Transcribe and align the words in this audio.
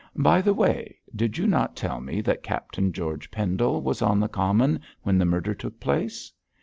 'By 0.15 0.41
the 0.41 0.55
way, 0.55 0.97
did 1.15 1.37
you 1.37 1.45
not 1.45 1.75
tell 1.75 2.01
me 2.01 2.21
that 2.21 2.41
Captain 2.41 2.91
George 2.91 3.29
Pendle 3.29 3.83
was 3.83 4.01
on 4.01 4.19
the 4.19 4.27
common 4.27 4.79
when 5.03 5.19
the 5.19 5.25
murder 5.25 5.53
took 5.53 5.79
place?' 5.79 6.33